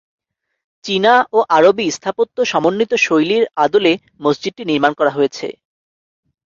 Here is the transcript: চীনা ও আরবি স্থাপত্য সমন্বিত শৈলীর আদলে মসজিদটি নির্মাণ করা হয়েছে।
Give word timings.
চীনা 0.85 1.13
ও 1.33 1.39
আরবি 1.57 1.85
স্থাপত্য 1.97 2.37
সমন্বিত 2.45 2.91
শৈলীর 3.05 3.43
আদলে 3.63 3.93
মসজিদটি 4.21 4.63
নির্মাণ 4.69 4.91
করা 4.99 5.11
হয়েছে। 5.17 5.47